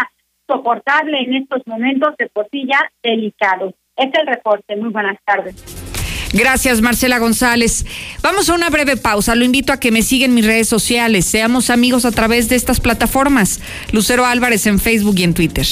[0.47, 3.73] soportable en estos momentos de por sí ya delicados.
[3.97, 4.75] Es el reporte.
[4.77, 5.92] Muy buenas tardes.
[6.33, 7.85] Gracias, Marcela González.
[8.23, 9.35] Vamos a una breve pausa.
[9.35, 11.25] Lo invito a que me sigan en mis redes sociales.
[11.25, 13.59] Seamos amigos a través de estas plataformas.
[13.91, 15.67] Lucero Álvarez en Facebook y en Twitter.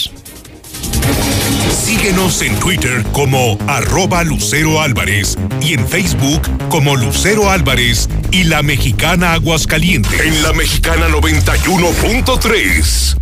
[1.84, 8.62] Síguenos en Twitter como arroba Lucero Álvarez y en Facebook como Lucero Álvarez y la
[8.62, 10.22] mexicana Aguascalientes.
[10.22, 13.18] En la mexicana 91.3,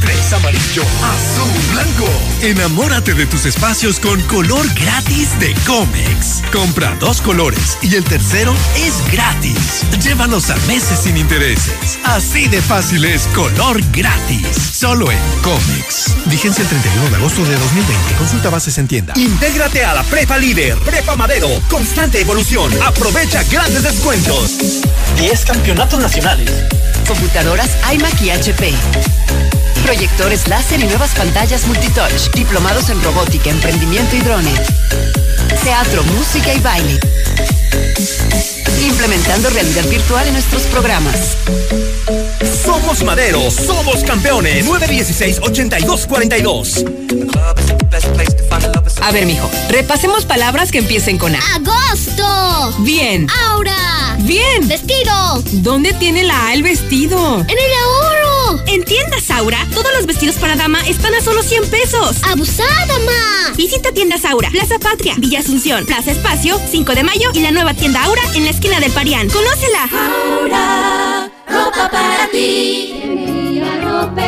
[0.00, 2.08] Tres amarillo, azul, blanco.
[2.42, 6.42] Enamórate de tus espacios con color gratis de Comex.
[6.52, 9.84] Compra dos colores y el tercero es gratis.
[10.02, 11.98] Llévalos a meses sin intereses.
[12.04, 14.46] Así de fácil es color gratis.
[14.72, 16.14] Solo en Comex.
[16.26, 18.14] Vigencia el 31 de agosto de 2020.
[18.14, 19.12] Consulta bases en tienda.
[19.16, 22.72] Intégrate a la Prepa Líder, Prepa Madero, constante evolución.
[22.82, 24.58] Aprovecha grandes descuentos.
[25.18, 26.50] 10 campeonatos nacionales.
[27.06, 28.72] Computadoras iMac y HP.
[29.84, 32.30] Proyectores láser y nuevas pantallas multitouch.
[32.34, 34.60] Diplomados en robótica, emprendimiento y drones.
[35.62, 37.00] Teatro, música y baile.
[38.82, 41.36] Implementando realidad virtual en nuestros programas.
[42.64, 44.66] Somos Madero, somos campeones.
[44.66, 46.84] 916-8242.
[49.02, 51.40] A ver, mijo, repasemos palabras que empiecen con A.
[51.54, 52.74] ¡Agosto!
[52.78, 53.26] Bien.
[53.50, 54.16] ¡Aura!
[54.20, 54.66] Bien.
[54.66, 55.42] ¡Vestido!
[55.52, 57.40] ¿Dónde tiene la A el vestido?
[57.40, 58.03] ¡En el ahorro!
[58.74, 62.16] En tiendas Aura, todos los vestidos para dama están a solo 100 pesos.
[62.24, 63.54] ¡Abusada, ma!
[63.54, 67.72] Visita tiendas Aura, Plaza Patria, Villa Asunción, Plaza Espacio, 5 de mayo y la nueva
[67.74, 69.30] tienda Aura en la esquina del Parián.
[69.30, 69.88] ¡Conócela!
[69.92, 73.33] Aura, ropa para ti.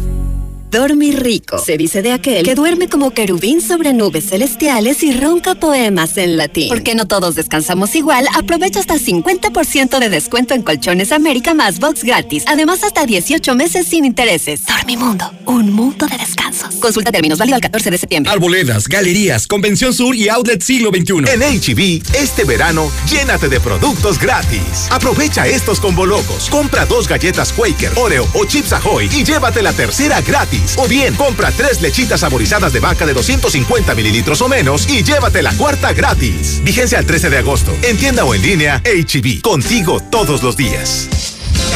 [0.75, 1.57] Dormir rico.
[1.59, 6.37] Se dice de aquel que duerme como querubín sobre nubes celestiales y ronca poemas en
[6.37, 6.69] latín.
[6.69, 12.03] Porque no todos descansamos igual, aprovecha hasta 50% de descuento en Colchones América más box
[12.03, 12.43] gratis.
[12.49, 14.67] Además, hasta 18 meses sin intereses.
[14.67, 16.75] Dormimundo, un mundo de descansos.
[16.75, 18.33] Consulta términos válido al 14 de septiembre.
[18.33, 21.33] Arboledas, galerías, Convención Sur y Outlet Siglo XXI.
[21.33, 24.89] En HB, este verano, llénate de productos gratis.
[24.91, 26.51] Aprovecha estos combo locos.
[26.51, 30.64] Compra dos galletas Quaker, Oreo o Chips Ahoy y llévate la tercera gratis.
[30.77, 35.43] O bien, compra tres lechitas saborizadas de vaca de 250 mililitros o menos y llévate
[35.43, 36.61] la cuarta gratis.
[36.63, 37.73] Vigencia al 13 de agosto.
[37.83, 39.41] En tienda o en línea, HB.
[39.43, 41.09] Contigo todos los días.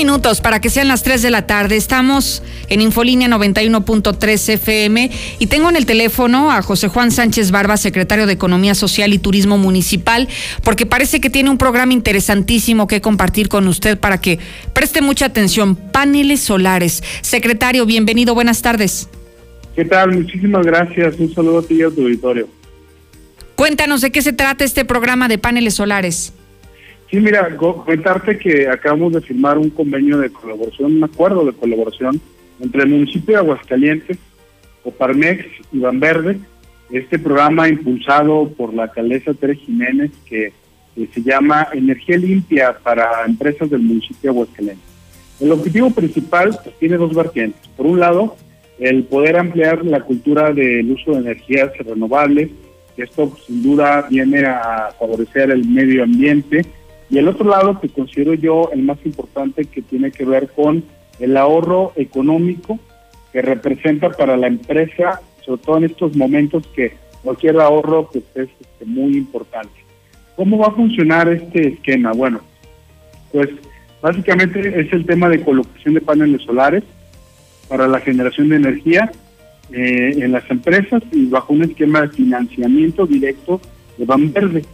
[0.00, 1.76] Minutos para que sean las 3 de la tarde.
[1.76, 7.76] Estamos en Infolínea 91.3 FM y tengo en el teléfono a José Juan Sánchez Barba,
[7.76, 10.26] secretario de Economía Social y Turismo Municipal,
[10.64, 14.38] porque parece que tiene un programa interesantísimo que compartir con usted para que
[14.72, 15.76] preste mucha atención.
[15.76, 17.02] Paneles solares.
[17.20, 19.06] Secretario, bienvenido, buenas tardes.
[19.76, 20.12] ¿Qué tal?
[20.12, 21.16] Muchísimas gracias.
[21.18, 22.48] Un saludo a ti y a tu auditorio.
[23.54, 26.32] Cuéntanos de qué se trata este programa de paneles solares.
[27.10, 32.20] Sí, mira, comentarte que acabamos de firmar un convenio de colaboración, un acuerdo de colaboración
[32.60, 34.16] entre el municipio de Aguascalientes,
[34.84, 36.38] Coparmex y Banverde,
[36.92, 40.52] este programa impulsado por la alcaldesa Tere Jiménez que,
[40.94, 44.86] que se llama Energía Limpia para empresas del municipio de Aguascalientes.
[45.40, 47.66] El objetivo principal pues, tiene dos vertientes.
[47.76, 48.36] Por un lado,
[48.78, 52.50] el poder ampliar la cultura del uso de energías renovables,
[52.96, 56.64] esto pues, sin duda viene a favorecer el medio ambiente,
[57.10, 60.84] y el otro lado que considero yo el más importante que tiene que ver con
[61.18, 62.78] el ahorro económico
[63.32, 68.48] que representa para la empresa, sobre todo en estos momentos que cualquier ahorro pues, es
[68.60, 69.72] este, muy importante.
[70.36, 72.12] ¿Cómo va a funcionar este esquema?
[72.12, 72.40] Bueno,
[73.32, 73.48] pues
[74.00, 76.84] básicamente es el tema de colocación de paneles solares
[77.68, 79.10] para la generación de energía
[79.72, 83.60] eh, en las empresas y bajo un esquema de financiamiento directo
[83.98, 84.64] de Ban Verde.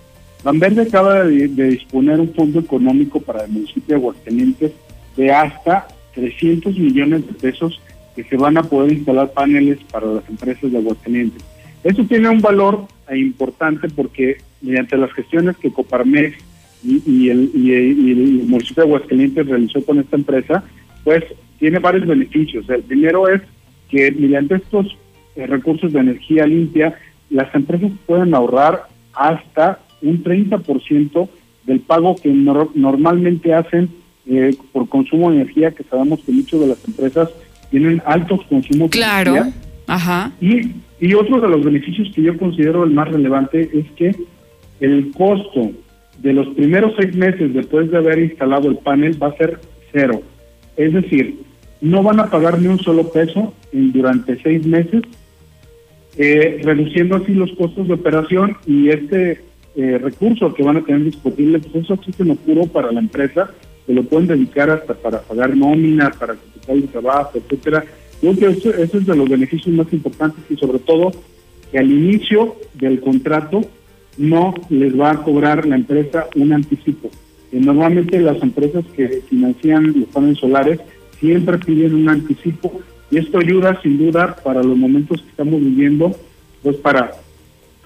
[0.47, 4.72] Banverde acaba de, disponer un fondo económico para el municipio de Aguascalientes
[5.16, 7.82] de hasta 300 millones de pesos
[8.14, 11.42] que se van a poder instalar paneles para las empresas de Aguascalientes.
[11.82, 16.38] Eso tiene un valor importante porque mediante las gestiones que Coparmex
[16.84, 20.62] y, el, municipio de Aguascalientes realizó con esta empresa,
[21.03, 21.24] pues
[21.59, 22.70] tiene varios beneficios.
[22.70, 23.42] El primero es
[23.88, 24.97] que mediante estos
[25.34, 26.97] eh, recursos de energía limpia,
[27.30, 31.28] las empresas pueden ahorrar hasta un 30%
[31.64, 33.88] del pago que normalmente hacen
[34.26, 37.30] eh, por consumo de energía, que sabemos que muchas de las empresas
[37.70, 39.32] tienen altos consumos claro.
[39.32, 39.62] de energía.
[39.86, 40.32] Ajá.
[40.40, 44.16] Y, y otro de los beneficios que yo considero el más relevante es que
[44.80, 45.70] el costo
[46.18, 49.61] de los primeros seis meses después de haber instalado el panel va a ser
[49.92, 50.22] cero.
[50.76, 51.40] Es decir,
[51.80, 55.02] no van a pagar ni un solo peso durante seis meses,
[56.16, 59.40] eh, reduciendo así los costos de operación y este
[59.77, 60.01] eh,
[60.57, 63.51] que van a tener disponibles, pues eso existe puro para la empresa,
[63.87, 67.85] que lo pueden dedicar hasta para pagar nómina, para capital de trabajo, etcétera.
[68.22, 71.12] Yo creo que eso, eso, es de los beneficios más importantes y sobre todo
[71.70, 73.62] que al inicio del contrato
[74.16, 77.11] no les va a cobrar la empresa un anticipo.
[77.51, 80.81] Que normalmente las empresas que financian los paneles solares
[81.20, 86.16] siempre piden un anticipo y esto ayuda sin duda para los momentos que estamos viviendo,
[86.62, 87.12] pues para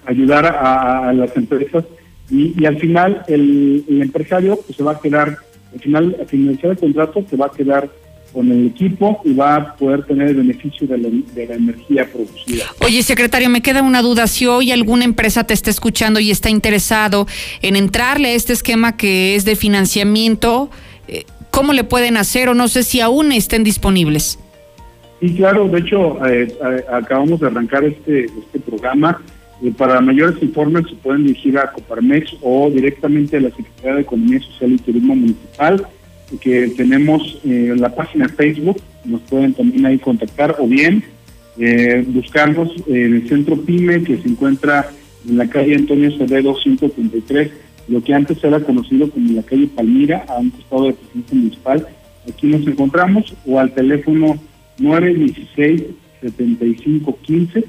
[0.05, 1.83] ayudar a, las empresas
[2.29, 5.37] y, al final el, empresario pues, se va a quedar,
[5.73, 7.89] al final, al finalizar el contrato, se va a quedar
[8.31, 12.09] con el equipo y va a poder tener el beneficio de la, de la, energía
[12.09, 12.65] producida.
[12.79, 14.27] Oye, secretario, me queda una duda.
[14.27, 17.27] Si hoy alguna empresa te está escuchando y está interesado
[17.61, 20.69] en entrarle a este esquema que es de financiamiento,
[21.09, 24.39] eh, ¿cómo le pueden hacer o no sé si aún estén disponibles?
[25.19, 25.67] Sí, claro.
[25.67, 29.21] De hecho, eh, eh, acabamos de arrancar este, este programa
[29.69, 34.39] para mayores informes se pueden dirigir a Coparmex o directamente a la Secretaría de Economía
[34.39, 35.85] Social y Turismo Municipal,
[36.39, 41.03] que tenemos eh, la página Facebook, nos pueden también ahí contactar o bien
[41.59, 44.89] eh, buscarnos en el centro PYME que se encuentra
[45.29, 47.51] en la calle Antonio Acevedo 133,
[47.87, 51.87] lo que antes era conocido como la calle Palmira, a un costado de presidencia municipal.
[52.27, 54.39] Aquí nos encontramos o al teléfono
[54.79, 55.83] 916
[56.21, 57.63] 7515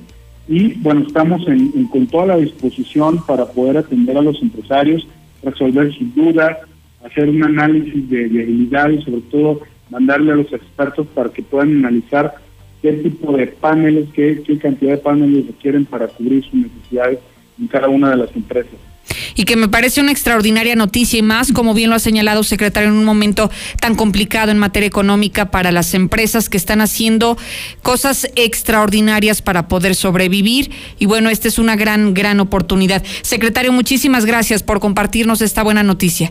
[0.53, 5.09] y bueno, estamos en, con toda la disposición para poder atender a los empresarios,
[5.42, 6.59] resolver sus dudas,
[7.03, 11.78] hacer un análisis de viabilidad y sobre todo mandarle a los expertos para que puedan
[11.78, 12.34] analizar
[12.82, 17.20] qué tipo de paneles, qué, qué cantidad de paneles requieren para cubrir sus necesidades
[17.59, 18.91] en cada una de las empresas
[19.35, 22.89] y que me parece una extraordinaria noticia y más, como bien lo ha señalado secretario,
[22.89, 27.37] en un momento tan complicado en materia económica para las empresas que están haciendo
[27.83, 30.70] cosas extraordinarias para poder sobrevivir.
[30.99, 33.03] Y bueno, esta es una gran, gran oportunidad.
[33.22, 36.30] Secretario, muchísimas gracias por compartirnos esta buena noticia.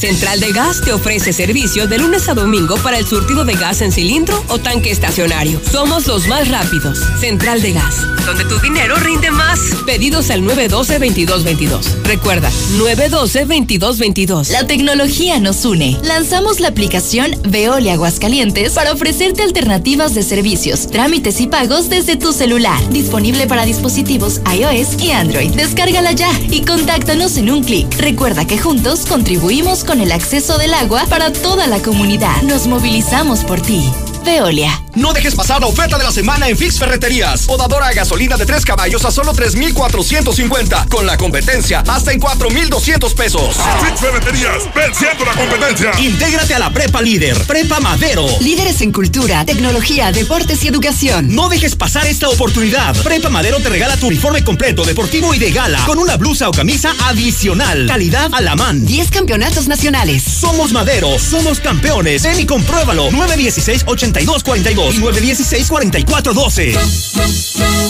[0.00, 3.82] Central de Gas te ofrece servicio de lunes a domingo para el surtido de gas
[3.82, 5.60] en cilindro o tanque estacionario.
[5.70, 7.00] Somos los más rápidos.
[7.20, 9.60] Central de Gas, donde tu dinero rinde más.
[9.84, 11.84] Pedidos al 912-2222.
[12.04, 14.48] Recuerda, 912-2222.
[14.48, 15.98] La tecnología nos une.
[16.02, 22.32] Lanzamos la aplicación Veolia Aguascalientes para ofrecerte alternativas de servicios, trámites y pagos desde tu
[22.32, 22.80] celular.
[22.88, 25.50] Disponible para dispositivos iOS y Android.
[25.50, 27.86] Descárgala ya y contáctanos en un clic.
[27.98, 32.42] Recuerda que juntos contribuimos con el acceso del agua para toda la comunidad.
[32.42, 33.90] Nos movilizamos por ti.
[34.30, 34.80] Veolia.
[34.94, 37.42] No dejes pasar la oferta de la semana en Fix Ferreterías.
[37.46, 40.86] Podadora a gasolina de 3 caballos a solo 3,450.
[40.88, 43.56] Con la competencia hasta en 4,200 pesos.
[43.84, 45.90] Fix Ferreterías, venciendo la competencia.
[45.98, 47.36] Intégrate a la Prepa Líder.
[47.44, 48.26] Prepa Madero.
[48.40, 51.34] Líderes en cultura, tecnología, deportes y educación.
[51.34, 52.94] No dejes pasar esta oportunidad.
[53.02, 55.84] Prepa Madero te regala tu uniforme completo, deportivo y de gala.
[55.86, 57.86] Con una blusa o camisa adicional.
[57.86, 58.86] Calidad a la man.
[58.86, 60.22] 10 campeonatos nacionales.
[60.22, 61.18] Somos Madero.
[61.18, 62.22] Somos campeones.
[62.22, 63.10] Ven y compruébalo.
[63.10, 63.84] 916
[64.28, 67.89] 8242 y 916 4412.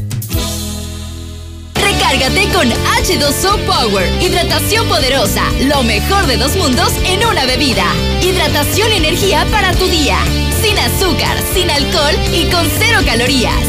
[2.11, 4.21] Recárgate con H2O Power.
[4.21, 5.43] Hidratación poderosa.
[5.61, 7.85] Lo mejor de dos mundos en una bebida.
[8.21, 10.17] Hidratación y energía para tu día.
[10.61, 13.63] Sin azúcar, sin alcohol y con cero calorías.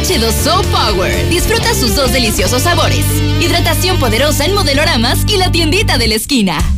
[0.00, 1.28] H2O Power.
[1.28, 3.04] Disfruta sus dos deliciosos sabores.
[3.40, 6.77] Hidratación poderosa en modeloramas y la tiendita de la esquina.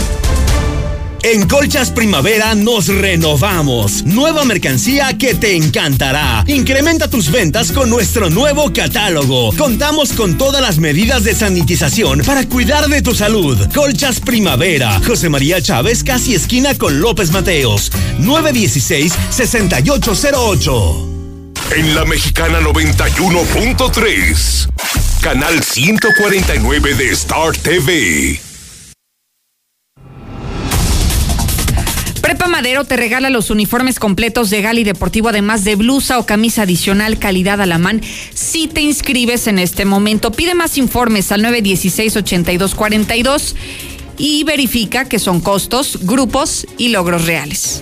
[1.23, 4.03] En Colchas Primavera nos renovamos.
[4.05, 6.43] Nueva mercancía que te encantará.
[6.47, 9.55] Incrementa tus ventas con nuestro nuevo catálogo.
[9.55, 13.55] Contamos con todas las medidas de sanitización para cuidar de tu salud.
[13.73, 14.99] Colchas Primavera.
[15.05, 17.91] José María Chávez, casi esquina con López Mateos.
[18.19, 21.07] 916-6808.
[21.75, 24.69] En la Mexicana 91.3.
[25.21, 28.50] Canal 149 de Star TV.
[32.41, 36.63] Prepa Madero te regala los uniformes completos de Gali Deportivo, además de blusa o camisa
[36.63, 38.01] adicional calidad a la man.
[38.33, 43.53] Si te inscribes en este momento, pide más informes al 916-8242
[44.17, 47.79] y verifica que son costos, grupos y logros reales.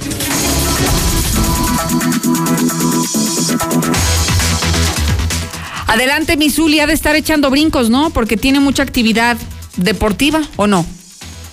[5.87, 8.09] Adelante, Misuli, ha de estar echando brincos, ¿no?
[8.09, 9.37] Porque tiene mucha actividad
[9.77, 10.85] deportiva, ¿o no?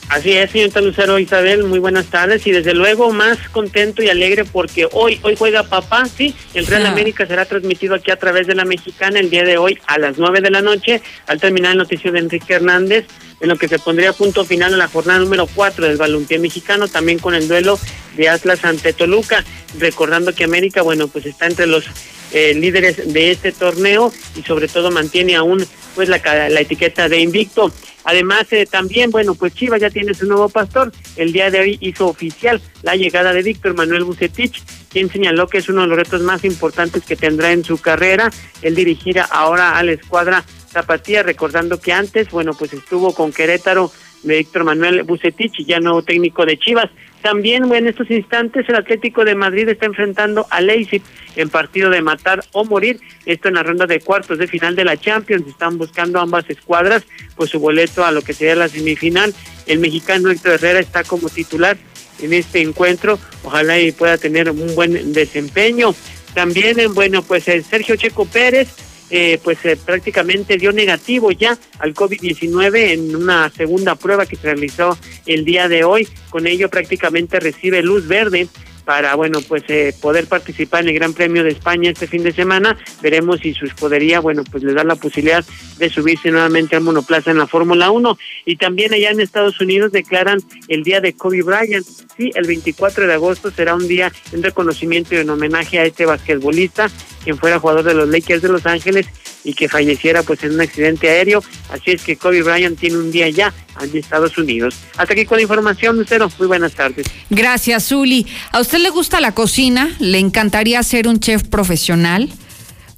[0.09, 4.45] Así es, señorita Lucero Isabel, muy buenas tardes y desde luego más contento y alegre
[4.45, 6.87] porque hoy hoy juega papá, sí, el Real.
[6.87, 10.17] América será transmitido aquí a través de la Mexicana el día de hoy a las
[10.17, 13.07] 9 de la noche al terminar el noticiero de Enrique Hernández,
[13.41, 16.89] en lo que se pondría punto final a la jornada número 4 del balompié mexicano,
[16.89, 17.79] también con el duelo
[18.17, 19.45] de Atlas ante Toluca,
[19.79, 21.85] recordando que América, bueno, pues está entre los
[22.33, 25.65] eh, líderes de este torneo y sobre todo mantiene aún
[25.95, 27.73] pues la, la etiqueta de invicto.
[28.05, 30.93] Además, eh, también, bueno, pues Chivas ya tiene su nuevo pastor.
[31.17, 34.63] El día de hoy hizo oficial la llegada de Víctor Manuel Bucetich,
[34.93, 38.31] quien señaló que es uno de los retos más importantes que tendrá en su carrera.
[38.63, 40.45] Él dirigirá ahora a la escuadra
[40.77, 43.91] Zapatía, recordando que antes, bueno, pues estuvo con Querétaro
[44.25, 46.91] de Víctor Manuel Bucetich, ya nuevo técnico de Chivas.
[47.23, 51.01] También en estos instantes el Atlético de Madrid está enfrentando a Leipzig
[51.35, 53.01] en partido de matar o morir.
[53.25, 55.47] Esto en la ronda de cuartos de final de la Champions.
[55.49, 57.05] Están buscando ambas escuadras
[57.37, 59.35] pues su boleto a lo que sería la semifinal.
[59.67, 61.79] El mexicano Héctor Herrera está como titular
[62.21, 63.19] en este encuentro.
[63.45, 65.95] Ojalá y pueda tener un buen desempeño.
[66.35, 68.69] También, eh, bueno, pues el Sergio Checo Pérez
[69.11, 74.43] eh, pues eh, prácticamente dio negativo ya al COVID-19 en una segunda prueba que se
[74.43, 76.09] realizó el día de hoy.
[76.31, 78.49] Con ello prácticamente recibe luz verde
[78.87, 82.33] para, bueno, pues eh, poder participar en el Gran Premio de España este fin de
[82.33, 82.79] semana.
[83.03, 85.45] Veremos si su escudería, bueno, pues le da la posibilidad
[85.77, 88.17] de subirse nuevamente al monoplaza en la Fórmula 1.
[88.45, 90.39] Y también allá en Estados Unidos declaran
[90.69, 91.85] el día de Kobe Bryant.
[92.17, 96.07] Sí, el 24 de agosto será un día en reconocimiento y en homenaje a este
[96.07, 96.89] basquetbolista,
[97.27, 99.07] quien fuera jugador de los Lakers de Los Ángeles
[99.43, 101.43] y que falleciera pues en un accidente aéreo.
[101.71, 103.53] Así es que Kobe Bryant tiene un día ya
[103.83, 104.77] en Estados Unidos.
[104.97, 106.31] Hasta aquí con la información, Lucero.
[106.39, 107.09] Muy buenas tardes.
[107.29, 108.29] Gracias, Zuli.
[108.53, 109.97] ¿A usted le gusta la cocina?
[109.99, 112.33] ¿Le encantaría ser un chef profesional?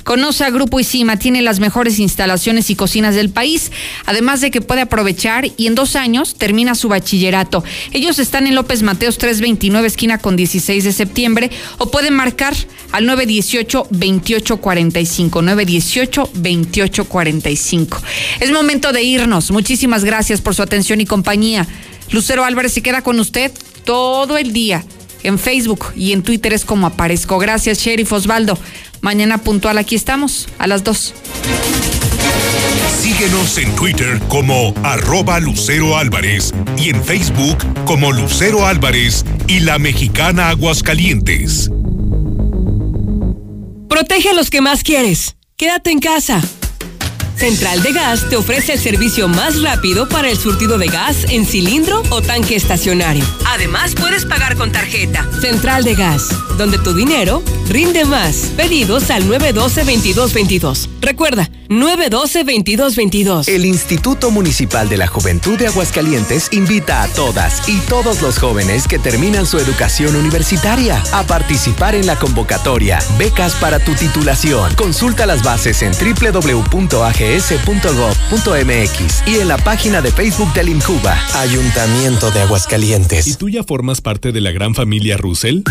[0.09, 3.70] Conoce a Grupo Isima, tiene las mejores instalaciones y cocinas del país,
[4.06, 7.62] además de que puede aprovechar y en dos años termina su bachillerato.
[7.92, 12.56] Ellos están en López Mateos 329, esquina con 16 de septiembre, o pueden marcar
[12.90, 15.42] al 918-2845,
[16.32, 18.00] 918-2845.
[18.40, 19.50] Es momento de irnos.
[19.50, 21.66] Muchísimas gracias por su atención y compañía.
[22.12, 23.52] Lucero Álvarez se queda con usted
[23.84, 24.86] todo el día.
[25.23, 27.39] En Facebook y en Twitter es como aparezco.
[27.39, 28.59] Gracias, Sheriff Osvaldo.
[29.01, 31.14] Mañana puntual aquí estamos, a las 2.
[33.03, 39.79] Síguenos en Twitter como arroba Lucero Álvarez y en Facebook como Lucero Álvarez y la
[39.79, 41.71] mexicana Aguascalientes.
[43.89, 45.37] Protege a los que más quieres.
[45.57, 46.43] Quédate en casa.
[47.39, 51.47] Central de Gas te ofrece el servicio más rápido para el surtido de gas en
[51.47, 53.24] cilindro o tanque estacionario.
[53.47, 55.24] Además, puedes pagar con tarjeta.
[55.41, 58.51] Central de Gas, donde tu dinero rinde más.
[58.57, 60.89] Pedidos al 912-2222.
[61.01, 63.49] Recuerda, 912-2222.
[63.49, 68.89] El Instituto Municipal de la Juventud de Aguascalientes invita a todas y todos los jóvenes
[68.89, 74.75] que terminan su educación universitaria a participar en la convocatoria Becas para tu titulación.
[74.77, 81.16] Consulta las bases en www.ag ags.gov.mx y en la página de Facebook del INCUBA.
[81.41, 83.27] Ayuntamiento de Aguascalientes.
[83.27, 85.62] ¿Y tú ya formas parte de la gran familia Russell?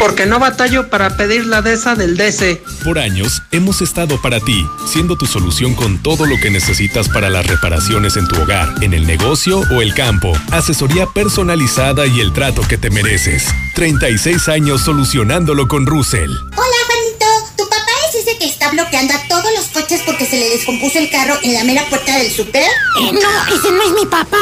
[0.00, 2.62] Porque no batallo para pedir la DESA del DC.
[2.84, 7.28] Por años hemos estado para ti, siendo tu solución con todo lo que necesitas para
[7.28, 10.32] las reparaciones en tu hogar, en el negocio o el campo.
[10.52, 13.44] Asesoría personalizada y el trato que te mereces.
[13.74, 16.30] 36 años solucionándolo con Russell.
[16.30, 17.26] Hola, Juanito.
[17.58, 20.98] ¿Tu papá es ese que está bloqueando a todos los coches porque se le descompuso
[20.98, 22.62] el carro en la mera puerta del súper?
[22.62, 24.38] Eh, no, ese no es mi papá.